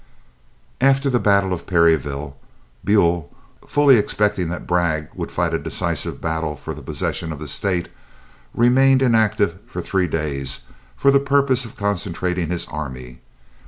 After 0.81 1.11
the 1.11 1.19
battle 1.19 1.53
of 1.53 1.67
Perryville, 1.67 2.35
Buell, 2.83 3.29
fully 3.67 3.97
expecting 3.97 4.49
that 4.49 4.65
Bragg 4.65 5.09
would 5.13 5.31
fight 5.31 5.53
a 5.53 5.59
decisive 5.59 6.19
battle 6.19 6.55
for 6.55 6.73
the 6.73 6.81
possession 6.81 7.31
of 7.31 7.37
the 7.37 7.47
state, 7.47 7.87
remained 8.55 9.03
inactive 9.03 9.59
for 9.67 9.79
three 9.79 10.07
days 10.07 10.61
for 10.97 11.11
the 11.11 11.19
purpose 11.19 11.65
of 11.65 11.75
concentrating 11.75 12.49
his 12.49 12.65
army. 12.65 13.21